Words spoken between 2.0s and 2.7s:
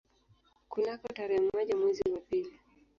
wa pili